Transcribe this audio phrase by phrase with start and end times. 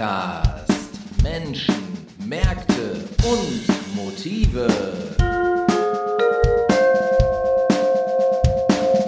[0.00, 0.72] Podcast
[1.22, 1.74] Menschen,
[2.24, 4.66] Märkte und Motive.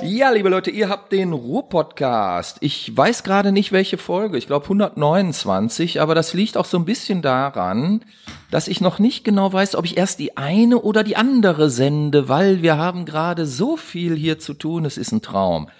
[0.02, 2.58] Ja, liebe Leute, ihr habt den Ruhr-Podcast.
[2.60, 4.36] Ich weiß gerade nicht, welche Folge.
[4.36, 8.04] Ich glaube 129, aber das liegt auch so ein bisschen daran,
[8.50, 12.28] dass ich noch nicht genau weiß, ob ich erst die eine oder die andere sende,
[12.28, 14.84] weil wir haben gerade so viel hier zu tun.
[14.84, 15.70] Es ist ein Traum.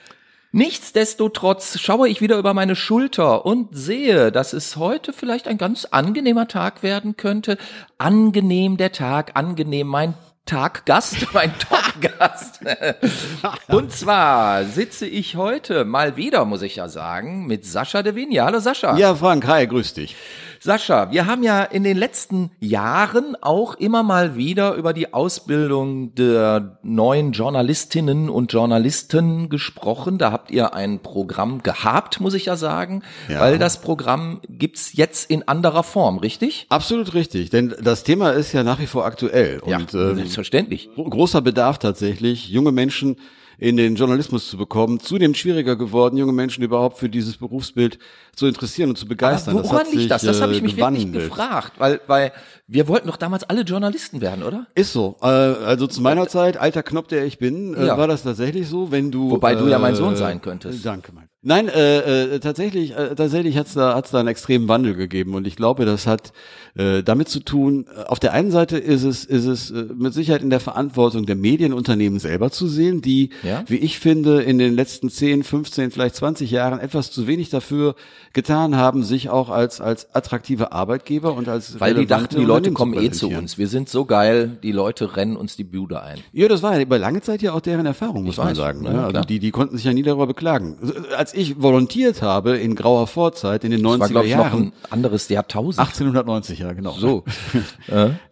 [0.54, 5.86] Nichtsdestotrotz schaue ich wieder über meine Schulter und sehe, dass es heute vielleicht ein ganz
[5.86, 7.56] angenehmer Tag werden könnte.
[7.96, 10.12] Angenehm der Tag, angenehm mein
[10.44, 12.60] Taggast, mein Talkgast.
[13.68, 18.34] Und zwar sitze ich heute mal wieder, muss ich ja sagen, mit Sascha de Vigny.
[18.34, 18.96] Hallo Sascha.
[18.98, 20.16] Ja, Frank, hi, grüß dich.
[20.64, 26.14] Sascha, wir haben ja in den letzten Jahren auch immer mal wieder über die Ausbildung
[26.14, 30.18] der neuen Journalistinnen und Journalisten gesprochen.
[30.18, 33.40] Da habt ihr ein Programm gehabt, muss ich ja sagen, Ja.
[33.40, 36.66] weil das Programm gibt's jetzt in anderer Form, richtig?
[36.68, 40.90] Absolut richtig, denn das Thema ist ja nach wie vor aktuell und ähm, selbstverständlich.
[40.94, 43.16] großer Bedarf tatsächlich, junge Menschen
[43.58, 45.00] in den Journalismus zu bekommen.
[45.00, 47.98] Zunehmend schwieriger geworden, junge Menschen überhaupt für dieses Berufsbild
[48.34, 49.58] zu interessieren und zu begeistern.
[49.58, 50.22] Aber woran sich, liegt das?
[50.22, 51.30] Das habe äh, ich mich wirklich gewandelt.
[51.30, 52.32] gefragt, weil, weil
[52.66, 54.66] wir wollten doch damals alle Journalisten werden, oder?
[54.74, 55.16] Ist so.
[55.22, 57.98] Äh, also zu meiner Zeit, alter Knopf, der ich bin, äh, Ja.
[57.98, 59.30] war das tatsächlich so, wenn du.
[59.30, 60.84] Wobei du ja mein Sohn äh, sein könntest.
[60.84, 61.28] Danke, mein.
[61.44, 65.44] Nein, äh, äh, tatsächlich, äh, tatsächlich hat's da, hat's da einen extremen Wandel gegeben und
[65.44, 66.32] ich glaube, das hat
[66.76, 67.86] äh, damit zu tun.
[67.96, 71.26] äh, Auf der einen Seite ist es, ist es äh, mit Sicherheit in der Verantwortung
[71.26, 73.64] der Medienunternehmen selber zu sehen, die, Ja.
[73.66, 77.96] wie ich finde, in den letzten 10, 15, vielleicht 20 Jahren etwas zu wenig dafür
[78.32, 82.70] getan haben, sich auch als als attraktive Arbeitgeber und als Weil die dachten, die Leute
[82.70, 83.58] kommen eh zu uns.
[83.58, 86.18] Wir sind so geil, die Leute rennen uns die Bude ein.
[86.32, 88.56] Ja, das war ja über lange Zeit ja auch deren Erfahrung, muss Ich man weiß,
[88.56, 88.84] sagen.
[88.84, 88.98] ja, Ne?
[89.00, 89.24] Also klar.
[89.26, 90.76] die, die konnten sich ja nie darüber beklagen.
[91.16, 94.62] Als ich volontiert habe in grauer Vorzeit in den Das war, 90er ich, noch Jahren,
[94.62, 95.80] ein anderes Jahrtausend.
[95.86, 96.92] 1890, ja genau.
[96.92, 97.24] So.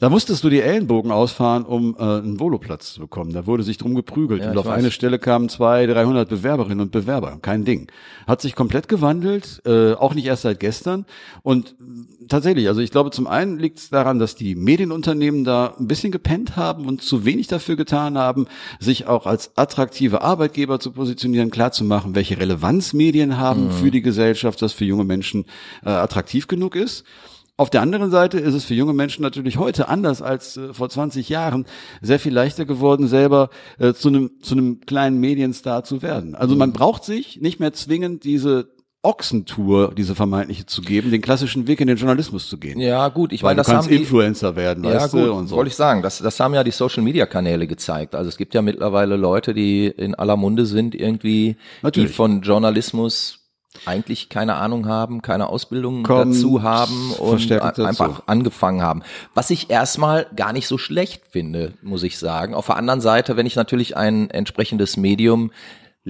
[0.00, 3.32] Da musstest du die Ellenbogen ausfahren, um äh, einen Voloplatz zu bekommen.
[3.32, 4.42] Da wurde sich drum geprügelt.
[4.42, 4.78] Ja, und auf weiß.
[4.78, 7.38] eine Stelle kamen zwei, 300 Bewerberinnen und Bewerber.
[7.42, 7.90] Kein Ding.
[8.26, 11.04] Hat sich komplett gewandelt, äh, auch nicht erst seit gestern.
[11.42, 15.74] Und äh, tatsächlich, also ich glaube, zum einen liegt es daran, dass die Medienunternehmen da
[15.78, 18.46] ein bisschen gepennt haben und zu wenig dafür getan haben,
[18.78, 23.70] sich auch als attraktive Arbeitgeber zu positionieren, klarzumachen, welche Relevanz Medien haben Mhm.
[23.72, 25.44] für die Gesellschaft, das für junge Menschen
[25.84, 27.04] äh, attraktiv genug ist.
[27.56, 30.88] Auf der anderen Seite ist es für junge Menschen natürlich heute anders als äh, vor
[30.88, 31.66] 20 Jahren
[32.00, 36.34] sehr viel leichter geworden, selber äh, zu einem zu einem kleinen Medienstar zu werden.
[36.34, 36.58] Also Mhm.
[36.58, 38.70] man braucht sich nicht mehr zwingend diese
[39.02, 42.78] Ochsentour, diese vermeintliche zu geben, den klassischen Weg in den Journalismus zu gehen.
[42.80, 45.20] Ja, gut, ich Weil meine, du das kannst haben die, Influencer werden, ja, weißt gut,
[45.22, 45.56] du, und so.
[45.56, 48.14] wollte ich sagen, das, das haben ja die Social Media Kanäle gezeigt.
[48.14, 52.10] Also es gibt ja mittlerweile Leute, die in aller Munde sind, irgendwie, Natürlich.
[52.10, 53.38] die von Journalismus
[53.86, 57.84] eigentlich keine Ahnung haben, keine Ausbildung Kommt dazu haben und dazu.
[57.84, 59.02] einfach angefangen haben.
[59.32, 62.52] Was ich erstmal gar nicht so schlecht finde, muss ich sagen.
[62.52, 65.52] Auf der anderen Seite, wenn ich natürlich ein entsprechendes Medium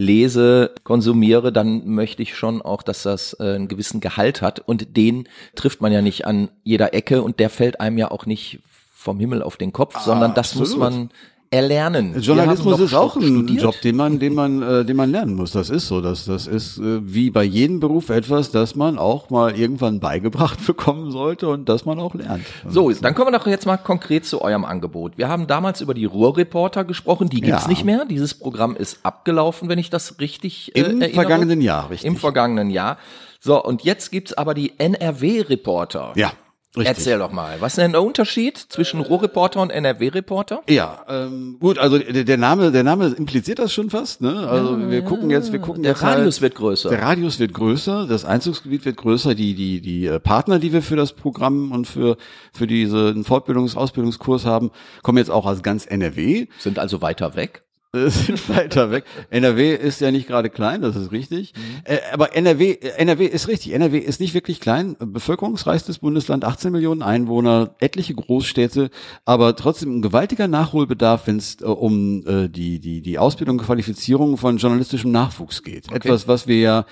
[0.01, 4.97] lese, konsumiere, dann möchte ich schon auch, dass das äh, einen gewissen Gehalt hat und
[4.97, 8.61] den trifft man ja nicht an jeder Ecke und der fällt einem ja auch nicht
[8.91, 10.93] vom Himmel auf den Kopf, sondern das muss absolut.
[10.93, 11.11] man
[11.53, 12.15] erlernen.
[12.21, 13.63] Journalismus ist auch ein studiert.
[13.63, 15.51] Job, den man, den man, äh, den man lernen muss.
[15.51, 16.01] Das ist so.
[16.01, 20.65] Das, das ist äh, wie bei jedem Beruf etwas, das man auch mal irgendwann beigebracht
[20.67, 22.45] bekommen sollte und das man auch lernt.
[22.69, 25.19] So, dann kommen wir doch jetzt mal konkret zu eurem Angebot.
[25.19, 27.69] Wir haben damals über die Ruhrreporter gesprochen, die gibt's Ja.
[27.69, 28.05] nicht mehr.
[28.05, 31.11] Dieses Programm ist abgelaufen, wenn ich das richtig äh, Im erinnere.
[31.11, 32.07] vergangenen Jahr, richtig.
[32.07, 32.97] Im vergangenen Jahr.
[33.41, 36.13] So, und jetzt gibt's aber die NRW-Reporter.
[36.15, 36.33] Ja,
[36.77, 36.99] richtig.
[36.99, 40.63] Erzähl doch mal, was ist denn der Unterschied zwischen Ruhrreporter und NRW-Reporter?
[40.69, 44.21] Ja, ähm, gut, also der, der Name, der Name impliziert das schon fast.
[44.21, 44.49] Ne?
[44.49, 46.89] Also wir gucken jetzt, wir gucken Der jetzt Radius halt, wird größer.
[46.91, 50.83] Der Radius wird größer, das Einzugsgebiet wird größer, die die die äh, Partner, die wir
[50.83, 52.17] für das Programm und für
[52.53, 54.71] für diesen Fortbildungs Ausbildungskurs haben,
[55.03, 56.47] kommen jetzt auch aus ganz NRW.
[56.59, 57.65] Sind also weiter weg.
[58.09, 59.05] sind weiter weg.
[59.31, 61.53] NRW ist ja nicht gerade klein, das ist richtig.
[61.83, 63.73] Äh, aber NRW, äh, NRW ist richtig.
[63.73, 64.97] NRW ist nicht wirklich klein.
[65.01, 68.91] Bevölkerungsreichstes Bundesland, 18 Millionen Einwohner, etliche Großstädte,
[69.25, 73.67] aber trotzdem ein gewaltiger Nachholbedarf, wenn es äh, um äh, die, die, die Ausbildung und
[73.67, 75.91] Qualifizierung von journalistischem Nachwuchs geht.
[75.91, 76.87] Etwas, was wir ja,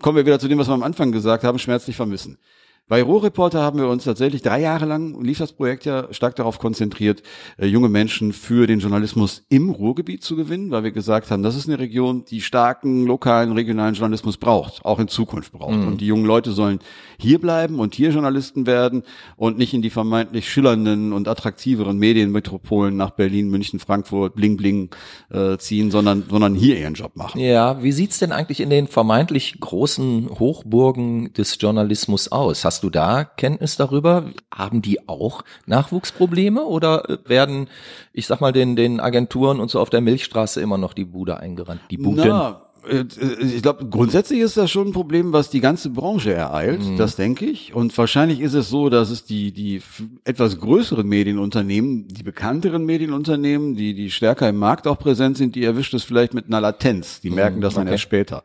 [0.00, 2.38] kommen wir wieder zu dem, was wir am Anfang gesagt haben, schmerzlich vermissen.
[2.92, 6.58] Bei Ruhrreporter haben wir uns tatsächlich drei Jahre lang, lief das Projekt ja stark darauf
[6.58, 7.22] konzentriert,
[7.56, 11.56] äh, junge Menschen für den Journalismus im Ruhrgebiet zu gewinnen, weil wir gesagt haben, das
[11.56, 15.72] ist eine Region, die starken lokalen, regionalen Journalismus braucht, auch in Zukunft braucht.
[15.72, 16.80] Und die jungen Leute sollen
[17.16, 19.04] hier bleiben und hier Journalisten werden
[19.36, 24.90] und nicht in die vermeintlich schillernden und attraktiveren Medienmetropolen nach Berlin, München, Frankfurt, Bling Bling
[25.30, 27.40] äh, ziehen, sondern, sondern hier ihren Job machen.
[27.40, 32.66] Ja, wie sieht's denn eigentlich in den vermeintlich großen Hochburgen des Journalismus aus?
[32.66, 34.24] Hast Hast du da Kenntnis darüber?
[34.52, 37.68] Haben die auch Nachwuchsprobleme oder werden,
[38.12, 41.36] ich sag mal, den, den Agenturen und so auf der Milchstraße immer noch die Bude
[41.36, 41.80] eingerannt?
[41.92, 42.24] Die Buden?
[42.26, 43.04] Na, äh,
[43.40, 46.96] ich glaube, grundsätzlich ist das schon ein Problem, was die ganze Branche ereilt, mhm.
[46.96, 47.72] das denke ich.
[47.72, 49.80] Und wahrscheinlich ist es so, dass es die, die
[50.24, 55.62] etwas größeren Medienunternehmen, die bekannteren Medienunternehmen, die, die stärker im Markt auch präsent sind, die
[55.62, 57.20] erwischt es vielleicht mit einer Latenz.
[57.20, 57.92] Die merken das dann okay.
[57.92, 58.42] erst später.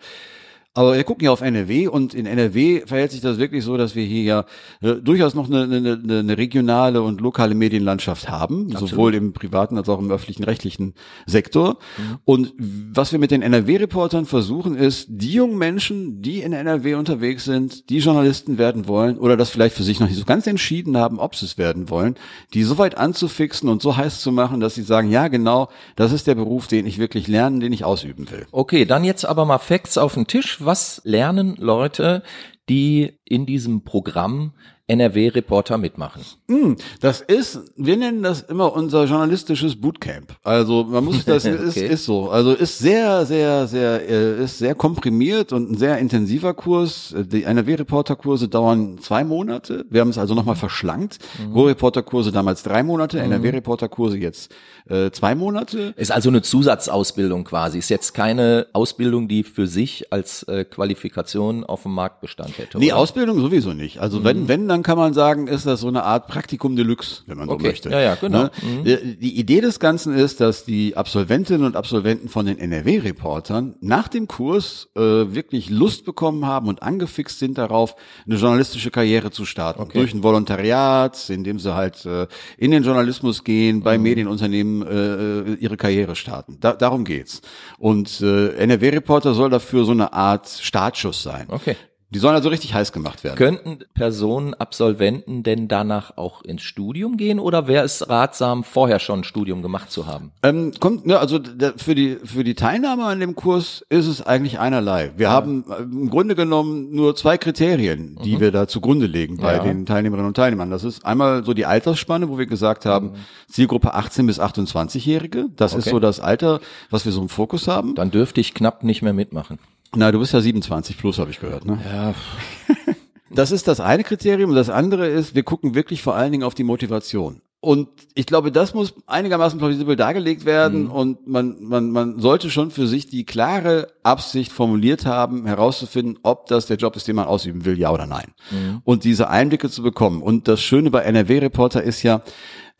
[0.77, 3.95] Aber wir gucken ja auf NRW und in NRW verhält sich das wirklich so, dass
[3.95, 4.45] wir hier ja
[4.81, 8.89] äh, durchaus noch eine, eine, eine regionale und lokale Medienlandschaft haben, Absolut.
[8.89, 10.93] sowohl im privaten als auch im öffentlichen rechtlichen
[11.25, 11.77] Sektor.
[11.97, 12.17] Mhm.
[12.25, 17.45] Und was wir mit den NRW-Reportern versuchen, ist, die jungen Menschen, die in NRW unterwegs
[17.45, 20.95] sind, die Journalisten werden wollen oder das vielleicht für sich noch nicht so ganz entschieden
[20.95, 22.13] haben, ob sie es werden wollen,
[22.53, 26.11] die so weit anzufixen und so heiß zu machen, dass sie sagen, ja genau, das
[26.11, 28.45] ist der Beruf, den ich wirklich lernen, den ich ausüben will.
[28.51, 32.21] Okay, dann jetzt aber mal Facts auf den Tisch was lernen Leute,
[32.69, 34.53] die in diesem Programm
[34.87, 36.21] NRW-Reporter mitmachen?
[36.47, 40.35] Mm, das ist, wir nennen das immer unser journalistisches Bootcamp.
[40.43, 41.67] Also man muss das okay.
[41.67, 42.29] ist, ist so.
[42.29, 47.13] Also ist sehr, sehr, sehr, äh, ist sehr komprimiert und ein sehr intensiver Kurs.
[47.17, 49.85] Die NRW-Reporter-Kurse dauern zwei Monate.
[49.89, 51.19] Wir haben es also nochmal verschlankt.
[51.45, 51.53] Mhm.
[51.53, 53.31] Ruhr-Reporter-Kurse damals drei Monate, mhm.
[53.31, 54.53] NRW-Reporter-Kurse jetzt
[54.89, 55.93] äh, zwei Monate.
[55.97, 57.79] Ist also eine Zusatzausbildung quasi.
[57.79, 62.77] Ist jetzt keine Ausbildung, die für sich als äh, Qualifikation auf dem Markt Bestand hätte.
[62.77, 62.97] Nee, oder?
[62.97, 63.99] Ausbildung sowieso nicht.
[63.99, 64.23] Also mhm.
[64.23, 67.49] wenn, wenn, dann kann man sagen, ist das so eine Art Praktikum Deluxe, wenn man
[67.49, 67.63] okay.
[67.63, 67.89] so möchte.
[67.89, 68.43] Ja, ja, genau.
[68.43, 68.51] Ne?
[68.61, 68.85] Mhm.
[68.85, 74.07] Äh, die Idee des Ganzen ist, dass die Absolventinnen und Absolventen von den NRW-Reportern nach
[74.07, 77.95] dem Kurs äh, wirklich Lust bekommen haben und angefixt sind darauf,
[78.25, 79.81] eine journalistische Karriere zu starten.
[79.81, 79.99] Okay.
[79.99, 82.27] Durch ein Volontariat, indem sie halt äh,
[82.57, 84.03] in den Journalismus gehen, bei mhm.
[84.03, 86.57] Medienunternehmen äh, ihre Karriere starten.
[86.59, 87.41] Da, darum geht's.
[87.77, 91.47] Und äh, NRW-Reporter soll dafür so eine Art Startschuss sein.
[91.49, 91.75] Okay.
[92.09, 93.35] Die sollen also richtig heiß gemacht werden.
[93.35, 99.19] Könnten Personen, Absolventen denn danach auch ins Studium gehen oder wäre es ratsam, vorher schon
[99.19, 100.31] ein Studium gemacht zu haben?
[100.41, 101.39] Ähm, kommt, ne, also
[101.75, 105.11] für die für die Teilnahme an dem Kurs ist es eigentlich einerlei.
[105.17, 105.31] Wir ja.
[105.31, 108.39] haben äh, im Grunde genommen nur zwei Kriterien, die mhm.
[108.39, 109.63] wir da zugrunde legen bei ja.
[109.63, 110.71] den Teilnehmerinnen und Teilnehmern.
[110.71, 113.15] Das ist einmal so die Altersspanne, wo wir gesagt haben, mhm.
[113.49, 115.47] Zielgruppe 18 bis 28-Jährige.
[115.57, 115.79] Das okay.
[115.79, 117.95] ist so das Alter, was wir so im Fokus haben.
[117.95, 119.59] Dann dürfte ich knapp nicht mehr mitmachen.
[119.97, 121.79] Na, du bist ja 27 plus, habe ich gehört, ne?
[121.91, 122.13] Ja.
[123.29, 124.55] Das ist das eine Kriterium.
[124.55, 127.41] Das andere ist, wir gucken wirklich vor allen Dingen auf die Motivation.
[127.59, 130.91] Und ich glaube, das muss einigermaßen plausibel dargelegt werden mhm.
[130.91, 136.45] und man, man, man sollte schon für sich die klare Absicht formuliert haben, herauszufinden, ob
[136.45, 138.31] das der Job ist, den man ausüben will, ja oder nein.
[138.51, 138.81] Mhm.
[138.85, 140.21] Und diese Einblicke zu bekommen.
[140.21, 142.21] Und das Schöne bei NRW-Reporter ist ja,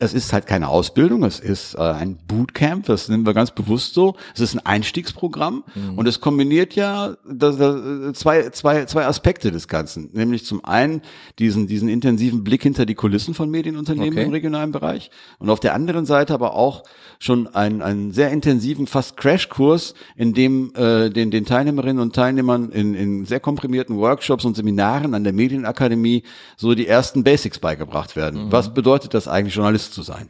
[0.00, 3.94] es ist halt keine Ausbildung, es ist äh, ein Bootcamp, das nennen wir ganz bewusst
[3.94, 4.14] so.
[4.32, 5.98] Es ist ein Einstiegsprogramm mhm.
[5.98, 10.10] und es kombiniert ja das, das, zwei, zwei, zwei Aspekte des Ganzen.
[10.12, 11.02] Nämlich zum einen
[11.40, 14.22] diesen, diesen intensiven Blick hinter die Kulissen von Medienunternehmen okay.
[14.22, 15.10] im regionalen Bereich
[15.40, 16.84] und auf der anderen Seite aber auch
[17.18, 22.70] schon einen, einen sehr intensiven, fast Crashkurs, in dem äh, den, den Teilnehmerinnen und Teilnehmern
[22.70, 26.22] in, in sehr komprimierten Workshops und Seminaren an der Medienakademie
[26.56, 28.46] so die ersten Basics beigebracht werden.
[28.46, 28.52] Mhm.
[28.52, 30.28] Was bedeutet das eigentlich, Journalist zu sein?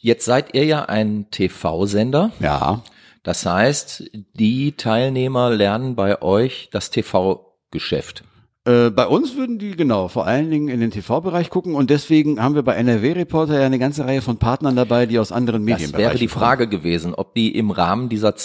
[0.00, 2.30] Jetzt seid ihr ja ein TV-Sender.
[2.40, 2.82] Ja.
[3.22, 8.22] Das heißt, die Teilnehmer lernen bei euch das TV-Geschäft.
[8.66, 12.42] Äh, bei uns würden die genau vor allen Dingen in den TV-Bereich gucken und deswegen
[12.42, 15.64] haben wir bei NRW Reporter ja eine ganze Reihe von Partnern dabei, die aus anderen
[15.64, 15.92] Medien.
[15.92, 16.82] Das wäre die Frage kommen.
[16.82, 18.36] gewesen, ob die im Rahmen dieser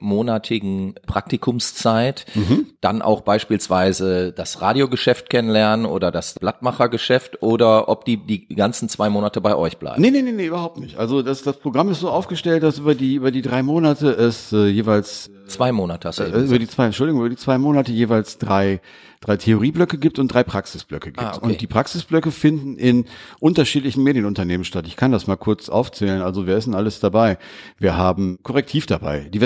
[0.00, 2.66] zweimonatigen Praktikumszeit mhm.
[2.80, 9.10] dann auch beispielsweise das Radiogeschäft kennenlernen oder das Blattmachergeschäft oder ob die die ganzen zwei
[9.10, 10.00] Monate bei euch bleiben.
[10.00, 10.98] Nee, nee, nee, nee überhaupt nicht.
[10.98, 14.52] Also das, das Programm ist so aufgestellt, dass über die über die drei Monate es
[14.52, 17.92] äh, jeweils zwei Monate hast du äh, über die zwei Entschuldigung über die zwei Monate
[17.92, 18.80] jeweils drei
[19.20, 21.22] drei Theorieblöcke gibt und drei Praxisblöcke gibt.
[21.22, 21.44] Ah, okay.
[21.44, 23.04] Und die Praxisblöcke finden in
[23.38, 24.86] unterschiedlichen Medienunternehmen statt.
[24.86, 26.22] Ich kann das mal kurz aufzählen.
[26.22, 27.38] Also wer ist denn alles dabei?
[27.78, 29.40] Wir haben Korrektiv dabei, die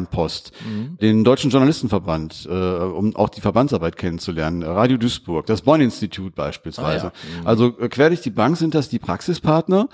[0.00, 0.98] Westfalenpost, mhm.
[0.98, 7.08] den Deutschen Journalistenverband, äh, um auch die Verbandsarbeit kennenzulernen, Radio Duisburg, das Bonn-Institut beispielsweise.
[7.08, 7.40] Ah, ja.
[7.40, 7.46] mhm.
[7.46, 9.88] Also äh, quer durch die Bank sind das die Praxispartner,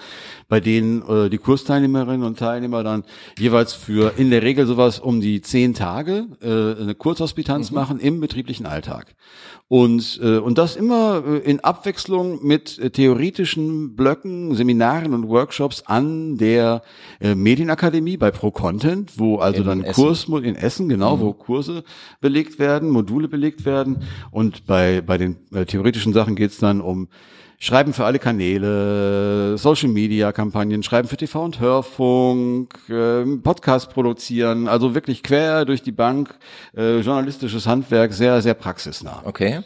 [0.48, 3.04] bei denen äh, die Kursteilnehmerinnen und Teilnehmer dann
[3.38, 7.74] jeweils für in der Regel sowas um die zehn Tage äh, eine Kurzhospitanz mhm.
[7.74, 9.14] machen im betrieblichen Alltag.
[9.68, 15.82] Und, äh, und das immer äh, in Abwechslung mit äh, theoretischen Blöcken, Seminaren und Workshops
[15.86, 16.82] an der
[17.20, 19.82] äh, Medienakademie bei ProContent, wo also dann.
[19.96, 21.20] Kurs in Essen, genau, mhm.
[21.20, 21.84] wo Kurse
[22.20, 24.02] belegt werden, Module belegt werden.
[24.30, 27.08] Und bei, bei den äh, theoretischen Sachen geht's dann um
[27.58, 34.68] Schreiben für alle Kanäle, Social Media Kampagnen, Schreiben für TV und Hörfunk, äh, Podcast produzieren,
[34.68, 36.34] also wirklich quer durch die Bank,
[36.76, 39.22] äh, journalistisches Handwerk, sehr, sehr praxisnah.
[39.24, 39.62] Okay.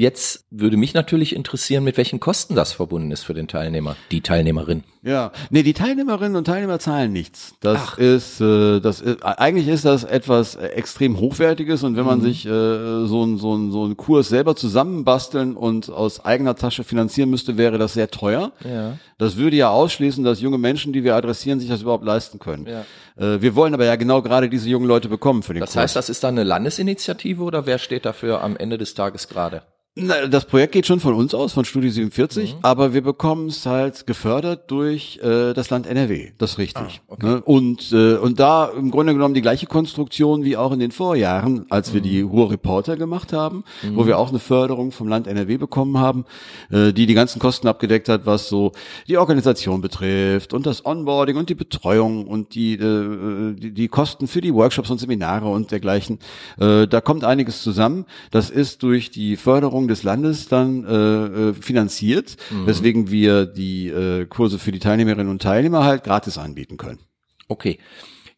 [0.00, 4.22] Jetzt würde mich natürlich interessieren, mit welchen Kosten das verbunden ist für den Teilnehmer, die
[4.22, 4.82] Teilnehmerin.
[5.02, 7.54] Ja, nee, die Teilnehmerinnen und Teilnehmer zahlen nichts.
[7.60, 7.98] Das Ach.
[7.98, 12.22] ist, äh, das ist, eigentlich ist das etwas extrem hochwertiges und wenn man mhm.
[12.22, 16.82] sich äh, so ein so ein so ein Kurs selber zusammenbasteln und aus eigener Tasche
[16.82, 18.52] finanzieren müsste, wäre das sehr teuer.
[18.64, 18.96] Ja.
[19.18, 22.66] Das würde ja ausschließen, dass junge Menschen, die wir adressieren, sich das überhaupt leisten können.
[22.66, 22.86] Ja.
[23.22, 25.74] Äh, wir wollen aber ja genau gerade diese jungen Leute bekommen für den das Kurs.
[25.74, 29.28] Das heißt, das ist dann eine Landesinitiative oder wer steht dafür am Ende des Tages
[29.28, 29.62] gerade?
[29.96, 32.58] Na, das Projekt geht schon von uns aus, von Studie 47, mhm.
[32.62, 36.30] aber wir bekommen es halt gefördert durch äh, das Land NRW.
[36.38, 37.02] Das ist richtig.
[37.08, 37.26] Ah, okay.
[37.26, 37.42] ne?
[37.42, 41.66] Und äh, und da im Grunde genommen die gleiche Konstruktion wie auch in den Vorjahren,
[41.70, 42.04] als wir mhm.
[42.04, 43.96] die Ruhr Reporter gemacht haben, mhm.
[43.96, 46.24] wo wir auch eine Förderung vom Land NRW bekommen haben,
[46.70, 48.70] äh, die die ganzen Kosten abgedeckt hat, was so
[49.08, 54.28] die Organisation betrifft und das Onboarding und die Betreuung und die äh, die, die Kosten
[54.28, 56.20] für die Workshops und Seminare und dergleichen.
[56.60, 58.06] Äh, da kommt einiges zusammen.
[58.30, 62.66] Das ist durch die Förderung Förderung des Landes dann äh, äh, finanziert, mhm.
[62.66, 67.00] weswegen wir die äh, Kurse für die Teilnehmerinnen und Teilnehmer halt gratis anbieten können.
[67.48, 67.78] Okay.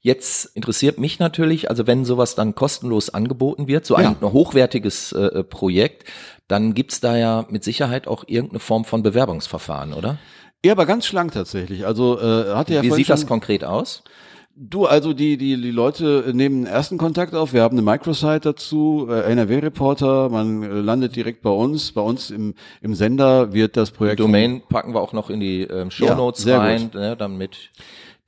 [0.05, 4.33] Jetzt interessiert mich natürlich, also wenn sowas dann kostenlos angeboten wird, so ein ja.
[4.33, 6.11] hochwertiges äh, Projekt,
[6.49, 10.19] dann gibt's da ja mit Sicherheit auch irgendeine Form von Bewerbungsverfahren, oder?
[10.65, 11.87] Ja, aber ganz schlank tatsächlich.
[11.87, 14.03] Also äh, hatte ja Wie sieht das konkret aus?
[14.55, 17.55] Du, also die, die, die Leute nehmen ersten Kontakt auf.
[17.55, 20.29] Wir haben eine Microsite dazu, äh, NRW-Reporter.
[20.29, 21.93] Man äh, landet direkt bei uns.
[21.93, 24.19] Bei uns im, im Sender wird das Projekt.
[24.19, 27.71] Die Domain packen wir auch noch in die ähm, Show Notes ja, rein, ne, damit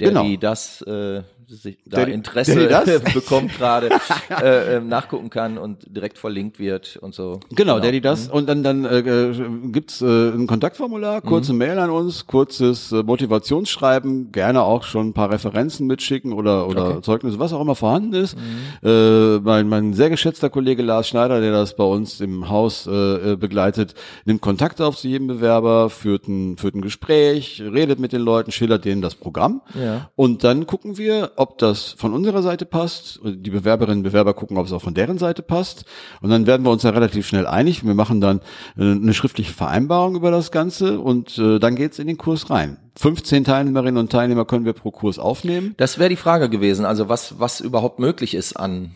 [0.01, 0.23] der, genau.
[0.25, 3.91] die das äh, sich da der, Interesse der bekommt gerade,
[4.31, 7.41] äh, äh, nachgucken kann und direkt verlinkt wird und so.
[7.51, 7.91] Genau, genau.
[7.91, 8.35] die das mhm.
[8.35, 9.33] und dann dann äh,
[9.71, 11.59] gibt's äh, ein Kontaktformular, kurze mhm.
[11.59, 16.91] Mail an uns, kurzes äh, Motivationsschreiben, gerne auch schon ein paar Referenzen mitschicken oder oder
[16.91, 17.03] okay.
[17.03, 18.37] Zeugnisse, was auch immer vorhanden ist.
[18.37, 18.89] Mhm.
[18.89, 23.33] Äh, mein mein sehr geschätzter Kollege Lars Schneider, der das bei uns im Haus äh,
[23.33, 28.13] äh, begleitet, nimmt Kontakt auf zu jedem Bewerber, führt ein führt ein Gespräch, redet mit
[28.13, 30.11] den Leuten, schildert denen das Programm ja.
[30.17, 33.21] und dann gucken wir ob das von unserer Seite passt.
[33.25, 35.85] Die Bewerberinnen und Bewerber gucken, ob es auch von deren Seite passt.
[36.21, 37.85] Und dann werden wir uns da relativ schnell einig.
[37.85, 38.41] Wir machen dann
[38.77, 42.79] äh, eine schriftliche Vereinbarung über das Ganze und äh, dann geht's in den Kurs rein.
[42.97, 45.75] 15 Teilnehmerinnen und Teilnehmer können wir pro Kurs aufnehmen.
[45.77, 48.95] Das wäre die Frage gewesen, also was, was überhaupt möglich ist an,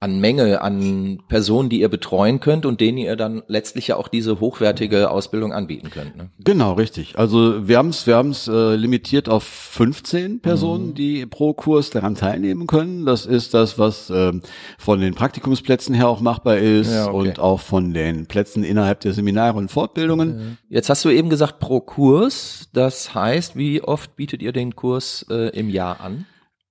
[0.00, 4.06] an Menge, an Personen, die ihr betreuen könnt und denen ihr dann letztlich ja auch
[4.06, 6.16] diese hochwertige Ausbildung anbieten könnt.
[6.16, 6.30] Ne?
[6.38, 7.18] Genau, richtig.
[7.18, 10.94] Also wir haben es wir haben's, äh, limitiert auf 15 Personen, mhm.
[10.94, 13.06] die pro Kurs daran teilnehmen können.
[13.06, 14.32] Das ist das, was äh,
[14.78, 17.16] von den Praktikumsplätzen her auch machbar ist ja, okay.
[17.16, 20.58] und auch von den Plätzen innerhalb der Seminare und Fortbildungen.
[20.68, 22.68] Jetzt hast du eben gesagt pro Kurs.
[22.72, 26.26] Das heißt, wie oft bietet ihr den Kurs äh, im Jahr an?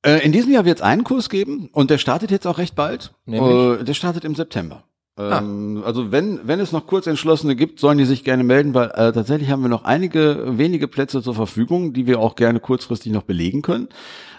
[0.08, 2.76] Äh, in diesem Jahr wird es einen Kurs geben und der startet jetzt auch recht
[2.76, 3.14] bald.
[3.26, 3.82] Nämlich?
[3.82, 4.84] Äh, der startet im September.
[5.18, 5.40] Ah.
[5.40, 9.12] Ähm, also wenn, wenn es noch Kurzentschlossene gibt, sollen die sich gerne melden, weil äh,
[9.12, 13.24] tatsächlich haben wir noch einige wenige Plätze zur Verfügung, die wir auch gerne kurzfristig noch
[13.24, 13.90] belegen können.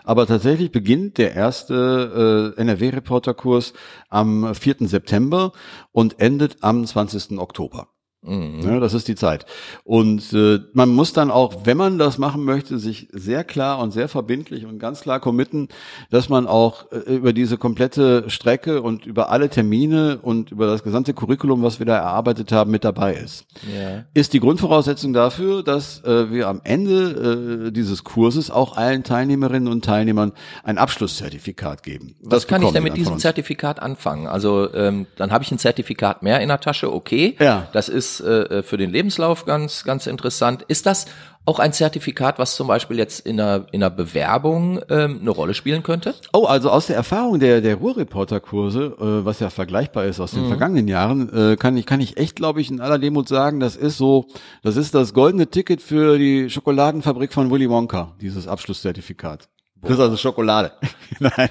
[0.05, 3.75] Aber tatsächlich beginnt der erste äh, NRW-Reporterkurs
[4.09, 4.77] am 4.
[4.89, 5.53] September
[5.93, 7.39] und endet am 20.
[7.39, 7.89] Oktober.
[8.29, 8.61] Mhm.
[8.63, 9.47] Ja, das ist die Zeit.
[9.85, 13.93] Und äh, man muss dann auch, wenn man das machen möchte, sich sehr klar und
[13.93, 15.69] sehr verbindlich und ganz klar committen,
[16.11, 20.83] dass man auch äh, über diese komplette Strecke und über alle Termine und über das
[20.83, 23.47] gesamte Curriculum, was wir da erarbeitet haben, mit dabei ist.
[23.75, 24.05] Ja.
[24.13, 29.73] Ist die Grundvoraussetzung dafür, dass äh, wir am Ende äh, dieses Kurses auch allen Teilnehmerinnen
[29.73, 30.33] und Teilnehmern
[30.65, 32.15] ein Abschlusszertifikat geben.
[32.23, 34.27] Was kann ich denn mit diesem Zertifikat anfangen?
[34.27, 37.37] Also ähm, dann habe ich ein Zertifikat mehr in der Tasche, okay.
[37.41, 37.69] Ja.
[37.73, 40.65] Das ist ist äh, für den Lebenslauf ganz, ganz interessant.
[40.69, 41.07] Ist das
[41.45, 45.55] auch ein Zertifikat, was zum Beispiel jetzt in einer, in einer Bewerbung ähm, eine Rolle
[45.55, 46.15] spielen könnte?
[46.33, 50.45] Oh, also aus der Erfahrung der, der Ruhrreporter-Kurse, äh, was ja vergleichbar ist aus den
[50.45, 50.49] mhm.
[50.49, 53.77] vergangenen Jahren, äh, kann ich, kann ich echt, glaube ich, in aller Demut sagen, das
[53.77, 54.27] ist so,
[54.63, 59.49] das ist das goldene Ticket für die Schokoladenfabrik von Willy Wonka, dieses Abschlusszertifikat.
[59.83, 60.73] Das ist also Schokolade.
[61.21, 61.51] Nein.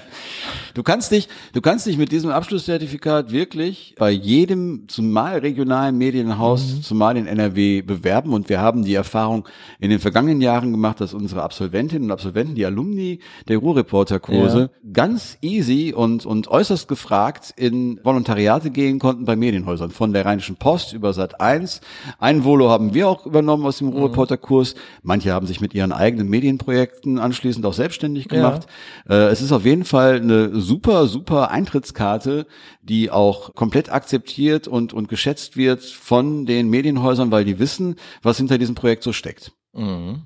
[0.74, 6.74] Du kannst dich, du kannst dich mit diesem Abschlusszertifikat wirklich bei jedem, zumal regionalen Medienhaus,
[6.74, 6.82] mhm.
[6.82, 8.32] zumal in NRW bewerben.
[8.32, 9.48] Und wir haben die Erfahrung
[9.80, 14.90] in den vergangenen Jahren gemacht, dass unsere Absolventinnen und Absolventen, die Alumni der Ruhrreporterkurse, ja.
[14.92, 19.90] ganz easy und, und äußerst gefragt in Volontariate gehen konnten bei Medienhäusern.
[19.90, 21.80] Von der Rheinischen Post über Sat 1.
[22.18, 23.94] Ein Volo haben wir auch übernommen aus dem mhm.
[23.94, 24.74] Ruhrreporterkurs.
[25.02, 28.66] Manche haben sich mit ihren eigenen Medienprojekten anschließend auch selbstständig selbstständig gemacht.
[29.08, 29.28] Ja.
[29.28, 32.46] Äh, es ist auf jeden Fall eine super, super Eintrittskarte,
[32.82, 38.36] die auch komplett akzeptiert und, und geschätzt wird von den Medienhäusern, weil die wissen, was
[38.36, 39.52] hinter diesem Projekt so steckt.
[39.72, 40.22] Mhm.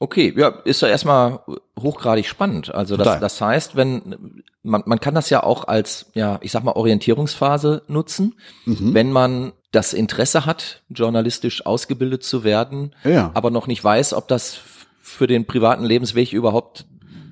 [0.00, 1.40] Okay, ja, ist ja erstmal
[1.78, 2.72] hochgradig spannend.
[2.72, 6.62] Also das, das heißt, wenn man, man kann das ja auch als, ja, ich sag
[6.62, 8.94] mal, Orientierungsphase nutzen, mhm.
[8.94, 13.32] wenn man das Interesse hat, journalistisch ausgebildet zu werden, Ja.
[13.34, 14.54] aber noch nicht weiß, ob das
[15.08, 16.86] für den privaten Lebensweg überhaupt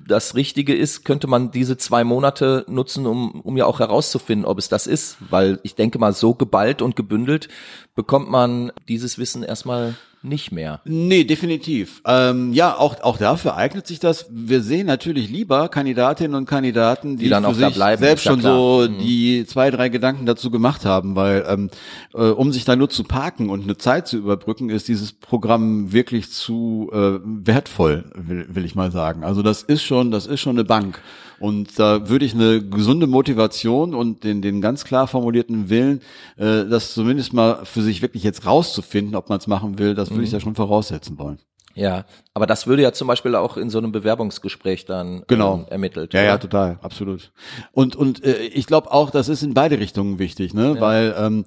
[0.07, 4.57] das Richtige ist, könnte man diese zwei Monate nutzen, um, um ja auch herauszufinden, ob
[4.57, 5.17] es das ist.
[5.29, 7.49] Weil ich denke mal, so geballt und gebündelt
[7.95, 10.81] bekommt man dieses Wissen erstmal nicht mehr.
[10.85, 12.01] Nee, definitiv.
[12.05, 14.25] Ähm, ja, auch, auch dafür eignet sich das.
[14.29, 18.23] Wir sehen natürlich lieber Kandidatinnen und Kandidaten, die, Die dann für auch sich bleiben, selbst
[18.23, 18.53] schon klar.
[18.53, 21.69] so die zwei, drei Gedanken dazu gemacht haben, weil ähm,
[22.13, 25.93] äh, um sich da nur zu parken und eine Zeit zu überbrücken, ist dieses Programm
[25.93, 29.23] wirklich zu äh, wertvoll, will, will ich mal sagen.
[29.23, 31.01] Also das ist schon, das ist schon eine Bank.
[31.39, 36.01] Und da würde ich eine gesunde Motivation und den, den ganz klar formulierten Willen,
[36.37, 40.09] äh, das zumindest mal für sich wirklich jetzt rauszufinden, ob man es machen will, das
[40.09, 40.23] würde Mhm.
[40.25, 41.37] ich da schon voraussetzen wollen.
[41.75, 45.57] Ja, aber das würde ja zum Beispiel auch in so einem Bewerbungsgespräch dann Genau.
[45.59, 46.11] ähm, ermittelt.
[46.15, 46.39] Ja, ja, oder?
[46.39, 47.31] total, absolut.
[47.71, 50.77] Und und äh, ich glaube auch, das ist in beide Richtungen wichtig, ne?
[50.79, 51.45] Weil ähm,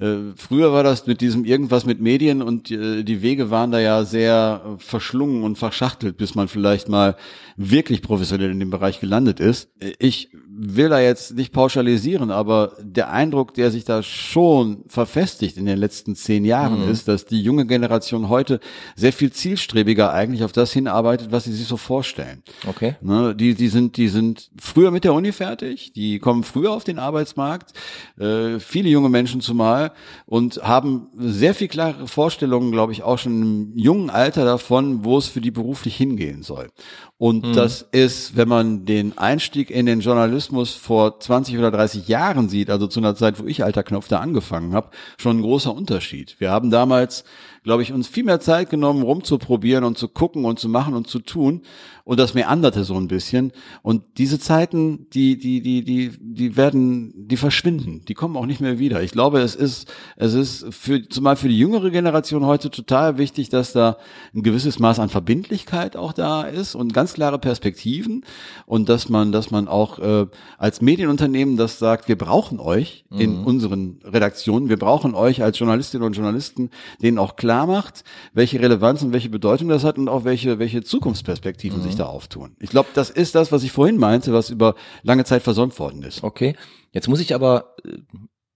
[0.00, 3.80] äh, früher war das mit diesem irgendwas mit Medien und äh, die Wege waren da
[3.80, 7.16] ja sehr äh, verschlungen und verschachtelt, bis man vielleicht mal
[7.56, 9.70] wirklich professionell in dem Bereich gelandet ist.
[9.80, 15.56] Äh, Ich will da jetzt nicht pauschalisieren, aber der Eindruck, der sich da schon verfestigt
[15.56, 18.60] in den letzten zehn Jahren ist, dass die junge Generation heute
[18.94, 22.42] sehr viel zielstrebiger eigentlich auf das hinarbeitet, was sie sich so vorstellen.
[22.66, 22.96] Okay.
[23.00, 26.84] Ne, die, die sind, die sind früher mit der Uni fertig, die kommen früher auf
[26.84, 27.72] den Arbeitsmarkt,
[28.18, 29.92] äh, viele junge Menschen zumal
[30.26, 35.18] und haben sehr viel klare Vorstellungen, glaube ich, auch schon im jungen Alter davon, wo
[35.18, 36.68] es für die beruflich hingehen soll.
[37.16, 42.48] Und das ist, wenn man den Einstieg in den Journalismus vor 20 oder 30 Jahren
[42.48, 45.74] sieht, also zu einer Zeit, wo ich alter Knopf da angefangen habe, schon ein großer
[45.74, 46.36] Unterschied.
[46.38, 47.24] Wir haben damals,
[47.62, 51.06] glaube ich, uns viel mehr Zeit genommen, rumzuprobieren und zu gucken und zu machen und
[51.06, 51.62] zu tun.
[52.04, 53.52] Und das meanderte so ein bisschen.
[53.82, 58.04] Und diese Zeiten, die, die, die, die, die werden, die verschwinden.
[58.08, 59.04] Die kommen auch nicht mehr wieder.
[59.04, 63.50] Ich glaube, es ist, es ist für, zumal für die jüngere Generation heute total wichtig,
[63.50, 63.98] dass da
[64.34, 68.24] ein gewisses Maß an Verbindlichkeit auch da ist und ganz klare Perspektiven.
[68.66, 70.26] Und dass man, dass man auch äh,
[70.58, 74.68] als Medienunternehmen das sagt, wir brauchen euch in unseren Redaktionen.
[74.68, 76.70] Wir brauchen euch als Journalistinnen und Journalisten,
[77.00, 80.82] denen auch klar macht, welche Relevanz und welche Bedeutung das hat und auch welche, welche
[80.82, 82.56] Zukunftsperspektiven sich da auftun.
[82.60, 86.02] Ich glaube, das ist das, was ich vorhin meinte, was über lange Zeit versäumt worden
[86.02, 86.22] ist.
[86.22, 86.56] Okay.
[86.92, 87.98] Jetzt muss ich aber äh,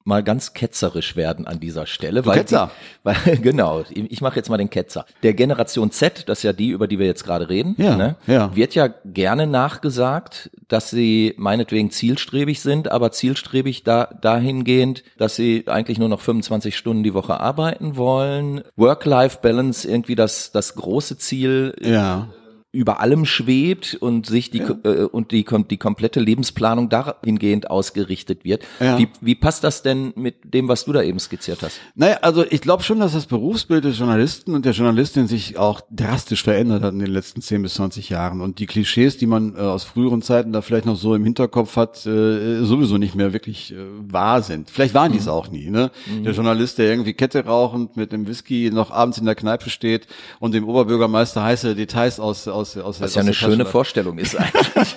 [0.07, 2.23] mal ganz ketzerisch werden an dieser Stelle.
[2.23, 2.71] Du weil Ketzer.
[2.71, 5.05] Die, weil, genau, ich mache jetzt mal den Ketzer.
[5.23, 8.17] Der Generation Z, das ist ja die, über die wir jetzt gerade reden, Ja, ne,
[8.27, 8.55] ja.
[8.55, 15.65] wird ja gerne nachgesagt, dass sie meinetwegen zielstrebig sind, aber zielstrebig da, dahingehend, dass sie
[15.67, 18.63] eigentlich nur noch 25 Stunden die Woche arbeiten wollen.
[18.77, 22.29] Work-Life-Balance irgendwie das, das große Ziel Ja.
[22.77, 28.65] Über allem schwebt und sich die äh, und die die komplette Lebensplanung dahingehend ausgerichtet wird.
[28.81, 28.99] Ja.
[28.99, 31.81] Wie, wie passt das denn mit dem, was du da eben skizziert hast?
[31.95, 35.81] Naja, also ich glaube schon, dass das Berufsbild des Journalisten und der Journalistin sich auch
[35.91, 38.43] drastisch verändert hat in den letzten 10 bis 20 Jahren.
[38.43, 41.77] Und die Klischees, die man äh, aus früheren Zeiten da vielleicht noch so im Hinterkopf
[41.77, 44.71] hat, äh, sowieso nicht mehr wirklich äh, wahr sind.
[44.71, 45.71] Vielleicht waren die es auch nie.
[45.71, 45.91] Ne?
[46.25, 50.07] Der Journalist, der irgendwie Kette rauchend mit dem Whisky noch abends in der Kneipe steht
[50.41, 54.97] und dem Oberbürgermeister heiße Details aus aus aus Was ja eine schöne Vorstellung ist eigentlich.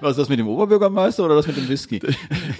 [0.00, 2.00] Was ist das mit dem Oberbürgermeister oder das mit dem Whisky?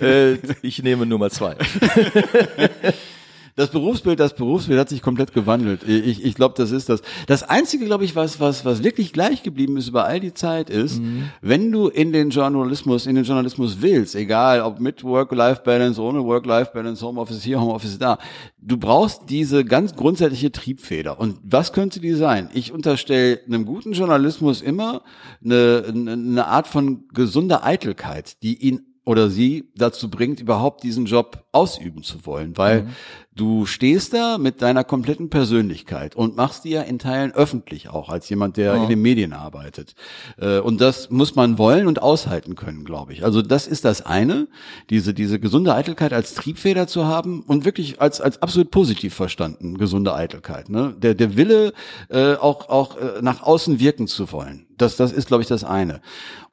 [0.00, 1.56] äh, ich nehme Nummer zwei.
[3.56, 5.82] Das Berufsbild, das Berufsbild hat sich komplett gewandelt.
[5.88, 7.00] Ich, ich glaube, das ist das.
[7.26, 10.68] Das einzige, glaube ich, was, was, was wirklich gleich geblieben ist über all die Zeit
[10.68, 11.00] ist,
[11.40, 17.04] wenn du in den Journalismus, in den Journalismus willst, egal ob mit Work-Life-Balance, ohne Work-Life-Balance,
[17.04, 18.18] Homeoffice hier, Homeoffice da,
[18.60, 21.18] du brauchst diese ganz grundsätzliche Triebfeder.
[21.18, 22.50] Und was könnte die sein?
[22.52, 25.00] Ich unterstelle einem guten Journalismus immer
[25.42, 31.44] eine, eine Art von gesunder Eitelkeit, die ihn oder sie dazu bringt, überhaupt diesen Job
[31.52, 32.88] ausüben zu wollen, weil
[33.34, 38.08] du stehst da mit deiner kompletten Persönlichkeit und machst die ja in Teilen öffentlich auch
[38.08, 39.94] als jemand, der in den Medien arbeitet.
[40.38, 43.24] Äh, Und das muss man wollen und aushalten können, glaube ich.
[43.24, 44.48] Also das ist das eine,
[44.90, 49.78] diese diese gesunde Eitelkeit als Triebfeder zu haben und wirklich als als absolut positiv verstanden
[49.78, 50.68] gesunde Eitelkeit.
[50.68, 50.96] Ne?
[50.98, 51.72] Der der Wille
[52.08, 54.66] äh, auch auch äh, nach außen wirken zu wollen.
[54.76, 56.00] Das das ist, glaube ich, das eine.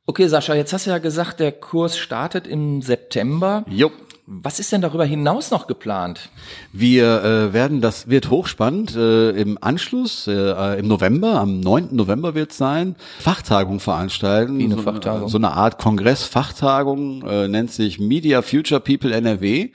[0.05, 3.63] Okay, Sascha, jetzt hast du ja gesagt, der Kurs startet im September.
[3.69, 3.89] Jo.
[4.25, 6.29] Was ist denn darüber hinaus noch geplant?
[6.71, 11.89] Wir äh, werden, das wird hochspannend, äh, im Anschluss, äh, im November, am 9.
[11.91, 14.59] November wird es sein, Fachtagung veranstalten.
[14.59, 15.27] Wie eine so, Fachtagung?
[15.27, 19.71] So eine Art Kongress-Fachtagung, äh, nennt sich Media Future People NRW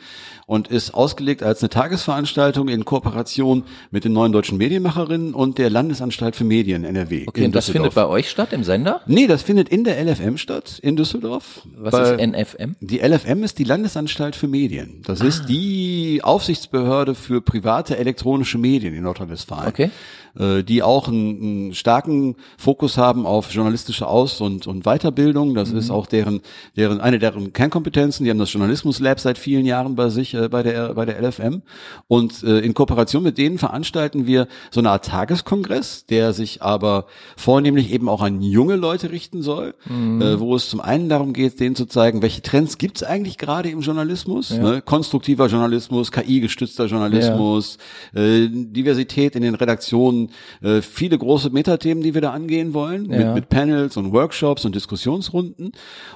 [0.47, 5.69] und ist ausgelegt als eine Tagesveranstaltung in Kooperation mit den neuen deutschen Medienmacherinnen und der
[5.69, 7.27] Landesanstalt für Medien NRW.
[7.29, 7.93] Okay, und das Düsseldorf.
[7.93, 9.03] findet bei euch statt, im Sender?
[9.05, 11.61] Nee, das findet in der LFM statt, in Düsseldorf.
[11.77, 12.77] Was Bei- ist NFM?
[12.81, 15.03] Die LFM ist die Landesanstalt für Medien.
[15.05, 19.69] Das ist die Aufsichtsbehörde für private elektronische Medien in Nordrhein-Westfalen.
[19.69, 19.91] Okay.
[20.39, 25.55] Äh, die auch einen, einen starken Fokus haben auf journalistische Aus- und, und Weiterbildung.
[25.55, 26.41] Das ist auch deren,
[26.77, 28.25] deren, eine deren Kernkompetenzen.
[28.25, 31.21] Die haben das Journalismus Lab seit vielen Jahren bei sich, äh, bei der, bei der
[31.21, 31.63] LFM.
[32.07, 37.07] Und äh, in Kooperation mit denen veranstalten wir so eine Art Tageskongress, der sich aber
[37.37, 41.59] vornehmlich eben auch an junge Leute richten soll, äh, wo es zum einen darum geht,
[41.59, 44.51] denen zu zeigen, welche Trends gibt es eigentlich gerade im Journalismus.
[44.51, 44.83] Ne?
[44.83, 47.79] Konstruktiver Journalismus, KI-gestützter Journalismus,
[48.15, 50.28] äh, Diversität in den Redaktionen,
[50.63, 53.19] äh, viele große Metathemen, die wir da angehen wollen, Ja.
[53.19, 55.73] mit, mit Panels und Workshops und Diskussionsrunden.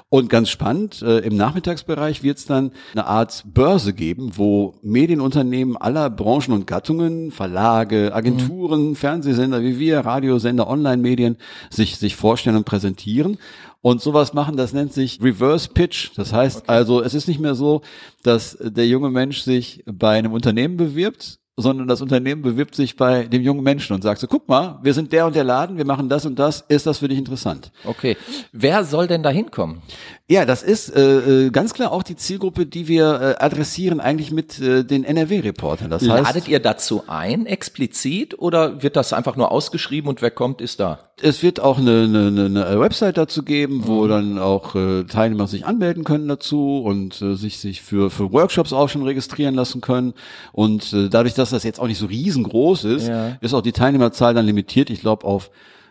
[0.09, 5.77] Und ganz spannend, äh, im Nachmittagsbereich wird es dann eine Art Börse geben, wo Medienunternehmen
[5.77, 11.37] aller Branchen und Gattungen, Verlage, Agenturen, Fernsehsender wie wir, Radiosender, Online-Medien
[11.71, 13.39] sich, sich vorstellen und präsentieren.
[13.81, 16.11] Und sowas machen, das nennt sich Reverse Pitch.
[16.15, 17.83] Das heißt also, es ist nicht mehr so,
[18.23, 23.25] dass der junge Mensch sich bei einem Unternehmen bewirbt, sondern das Unternehmen bewirbt sich bei
[23.25, 25.85] dem jungen Menschen und sagt so, guck mal, wir sind der und der Laden, wir
[25.85, 27.73] machen das und das, ist das für dich interessant?
[27.85, 28.17] Okay.
[28.53, 29.83] Wer soll denn da hinkommen?
[30.29, 34.31] Ja, das ist äh, äh, ganz klar auch die Zielgruppe, die wir äh, adressieren eigentlich
[34.31, 35.91] mit äh, den NRW-Reportern.
[35.91, 40.31] Das heißt, Ladet ihr dazu ein, explizit, oder wird das einfach nur ausgeschrieben und wer
[40.31, 41.12] kommt, ist da?
[41.23, 45.65] Es wird auch eine, eine, eine Website dazu geben, wo dann auch äh, Teilnehmer sich
[45.65, 50.15] anmelden können dazu und äh, sich sich für für Workshops auch schon registrieren lassen können.
[50.53, 53.37] Und äh, dadurch, dass das jetzt auch nicht so riesengroß ist, Ja.
[53.41, 54.91] ist auch die Teilnehmerzahl dann limitiert.
[54.91, 55.51] Ich glaube auf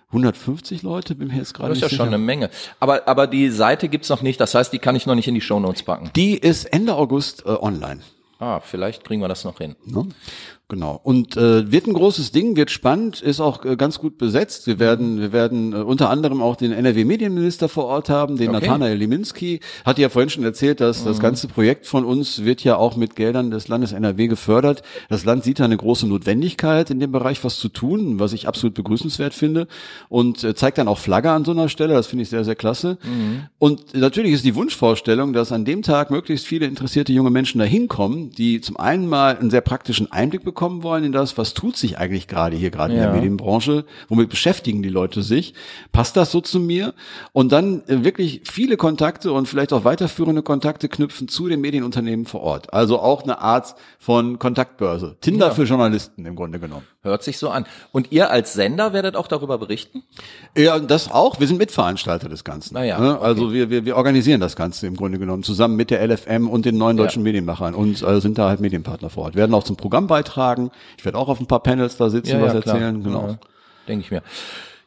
[0.10, 2.16] 150 Leute, bin mir jetzt gerade Das ist ja nicht schon sicher.
[2.16, 2.50] eine Menge.
[2.80, 5.36] Aber, aber die Seite gibt's noch nicht, das heißt, die kann ich noch nicht in
[5.36, 6.10] die Shownotes packen.
[6.16, 8.02] Die ist Ende August äh, online.
[8.40, 9.76] Ah, vielleicht kriegen wir das noch hin.
[9.86, 10.08] Ne?
[10.72, 11.02] Genau.
[11.04, 14.68] Und äh, wird ein großes Ding, wird spannend, ist auch äh, ganz gut besetzt.
[14.68, 18.68] Wir werden, wir werden äh, unter anderem auch den NRW-Medienminister vor Ort haben, den Okay.
[18.68, 19.60] Nathanael Liminski.
[19.84, 23.18] Hat ja vorhin schon erzählt, dass das ganze Projekt von uns wird ja auch mit
[23.18, 24.82] Geldern des Landes NRW gefördert.
[25.10, 28.48] Das Land sieht da eine große Notwendigkeit in dem Bereich was zu tun, was ich
[28.48, 29.68] absolut begrüßenswert finde
[30.08, 31.96] und äh, zeigt dann auch Flagge an so einer Stelle.
[31.96, 32.98] Das finde ich sehr, sehr klasse.
[33.60, 37.66] Und natürlich ist die Wunschvorstellung, dass an dem Tag möglichst viele interessierte junge Menschen da
[37.66, 41.76] hinkommen, die zum einen mal einen sehr praktischen Einblick bekommen wollen in das, was tut
[41.76, 43.06] sich eigentlich gerade hier, gerade in Ja.
[43.08, 45.54] der Medienbranche, womit beschäftigen die Leute sich,
[45.92, 46.94] passt das so zu mir?
[47.34, 52.26] Und dann äh, wirklich viele Kontakte und vielleicht auch weiterführende Kontakte knüpfen zu den Medienunternehmen
[52.26, 52.74] vor Ort.
[52.74, 55.18] Also auch eine Art von Kontaktbörse.
[55.22, 56.84] Tinder für Journalisten im Grunde genommen.
[57.04, 57.66] Hört sich so an.
[57.92, 60.04] Und ihr als Sender werdet auch darüber berichten?
[60.56, 61.40] Ja, das auch.
[61.40, 62.76] Wir sind Mitveranstalter des Ganzen.
[62.76, 63.20] Na ja, Ne?
[63.20, 66.66] Also wir, wir, wir organisieren das Ganze im Grunde genommen zusammen mit der LFM und
[66.66, 69.36] den neuen deutschen Medienmachern und äh, sind da halt Medienpartner vor Ort.
[69.36, 70.51] Werden auch zum Programm beitragen.
[70.98, 73.04] Ich werde auch auf ein paar Panels da sitzen, was erzählen.
[73.04, 73.28] Genau.
[73.28, 73.38] Ja,
[73.88, 74.22] Denke ich mir.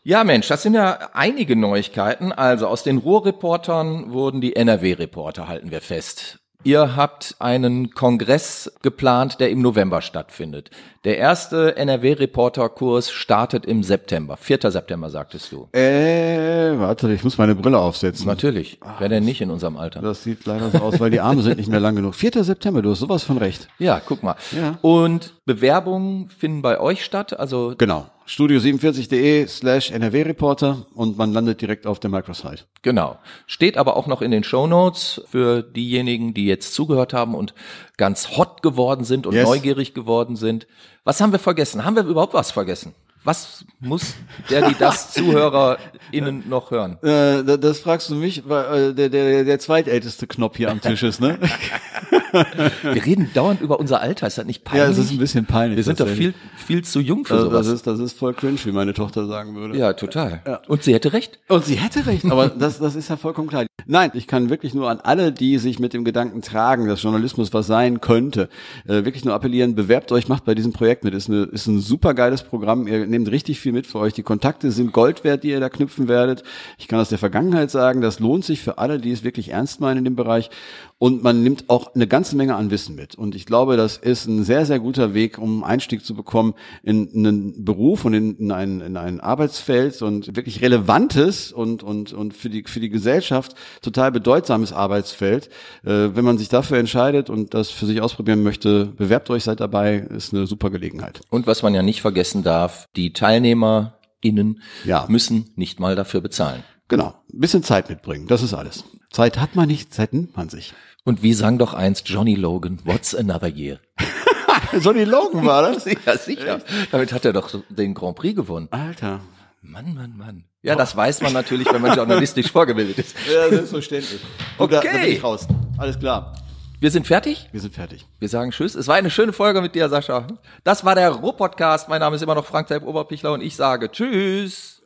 [0.03, 2.31] Ja, Mensch, das sind ja einige Neuigkeiten.
[2.33, 6.41] Also aus den Ruhrreportern wurden die NRW-Reporter, halten wir fest.
[6.67, 10.71] Ihr habt einen Kongress geplant, der im November stattfindet.
[11.05, 14.39] Der erste NRW-Reporter-Kurs startet im September.
[14.39, 14.71] 4.
[14.71, 15.69] September, sagtest du.
[15.73, 18.27] Äh, warte, ich muss meine Brille aufsetzen.
[18.27, 18.79] Natürlich.
[18.99, 20.01] Wer denn nicht in unserem Alter?
[20.01, 22.15] Das sieht leider so aus, weil die Arme sind nicht mehr lang genug.
[22.15, 22.43] 4.
[22.43, 23.69] September, du hast sowas von recht.
[23.79, 24.37] Ja, guck mal.
[24.53, 24.79] Ja.
[24.81, 27.39] Und Bewerbungen finden bei euch statt?
[27.39, 28.07] Also Genau.
[28.27, 32.65] Studio47.de slash NRW-Reporter und man landet direkt auf der Microsite.
[32.83, 33.19] Genau.
[33.47, 37.55] Steht aber auch noch in den Shownotes für diejenigen, die jetzt zugehört haben und
[37.97, 39.45] ganz hot geworden sind und Yes.
[39.47, 40.67] neugierig geworden sind.
[41.05, 41.85] Was haben wir vergessen?
[41.85, 42.95] Haben wir überhaupt was vergessen?
[43.25, 44.15] Was muss
[44.51, 46.99] der, die das ZuhörerInnen noch hören?
[47.03, 50.81] Äh, da- das fragst du mich, weil äh, der, der, der zweitälteste Knopf hier am
[50.81, 51.39] Tisch ist, ne?
[52.83, 54.27] Wir reden dauernd über unser Alter.
[54.27, 54.99] Ist das nicht ja, peinlich?
[54.99, 55.77] es ist ein bisschen peinlich.
[55.77, 57.77] wir sind doch viel, viel zu jung für Also das sowas.
[57.79, 59.79] ist, das ist voll cringe, wie meine Tochter sagen würde.
[59.79, 60.43] ja, total.
[60.69, 61.39] Und sie hätte recht.
[61.49, 63.67] Und sie hätte recht, aber das, das ist ja vollkommen klar.
[63.87, 67.53] Nein, ich kann wirklich nur an alle, die sich mit dem Gedanken tragen, dass Journalismus
[67.53, 68.49] was sein könnte,
[68.87, 71.13] äh, wirklich nur appellieren, bewerbt euch, macht bei diesem Projekt mit.
[71.13, 72.87] Ist, eine, ist ein super geiles Programm.
[72.89, 74.15] Ihr nehmt richtig viel mit für euch.
[74.15, 76.45] Die Kontakte sind Gold wert, die ihr da knüpfen werdet.
[76.79, 79.81] Ich kann aus der Vergangenheit sagen, das lohnt sich für alle, die es wirklich ernst
[79.81, 80.49] meinen in dem Bereich.
[80.99, 83.15] Und man nimmt auch eine ganze Menge an Wissen mit.
[83.17, 87.11] Und ich glaube, das ist ein sehr, sehr guter Weg, um Einstieg zu bekommen in
[87.15, 92.33] einen Beruf und in, in, ein, in ein Arbeitsfeld und wirklich relevantes und, und, und
[92.33, 95.49] für die, für die Gesellschaft total bedeutsames Arbeitsfeld.
[95.85, 99.61] Äh, wenn man sich dafür entscheidet und das für sich ausprobieren möchte, bewerbt euch, seid
[99.61, 101.21] dabei, ist eine super Gelegenheit.
[101.29, 105.07] Und was man ja nicht vergessen darf, die TeilnehmerInnen Ja.
[105.09, 106.63] müssen nicht mal dafür bezahlen.
[106.89, 107.15] Genau.
[107.33, 108.85] Ein bisschen Zeit mitbringen, das ist alles.
[109.15, 110.75] Zeit hat man nicht, Zeit nimmt man sich.
[111.05, 113.79] Und wie sang doch einst Johnny Logan, What's Another Year?
[114.81, 115.85] Johnny Logan war das?
[116.07, 116.61] Ja, sicher.
[116.91, 118.67] Damit hat er doch den Grand Prix gewonnen.
[118.73, 119.21] Alter.
[119.63, 120.45] Mann, Mann, Mann.
[120.63, 123.15] Ja, das weiß man natürlich, wenn man journalistisch vorgebildet ist.
[123.33, 124.21] Ja, selbstverständlich.
[124.59, 125.11] Und Da, da bin Okay.
[125.13, 125.47] ich raus.
[125.79, 126.35] Alles klar.
[126.81, 127.49] Wir sind fertig?
[127.53, 128.05] Wir sind fertig.
[128.19, 128.75] Wir sagen Tschüss.
[128.75, 130.27] Es war eine schöne Folge mit dir, Sascha.
[130.65, 131.89] Das war der Ruhr-Podcast.
[131.89, 134.83] Mein Name ist immer noch Frank Teip Oberpichler und ich sage Tschüss.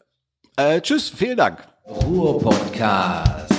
[0.56, 1.66] Äh, tschüss, vielen Dank.
[1.86, 3.57] Ruhr-Podcast.